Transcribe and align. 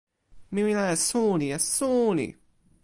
mi 0.53 0.61
wile 0.65 0.85
e 0.93 0.95
suli 1.07 1.47
e 1.57 1.59
suli. 1.75 2.27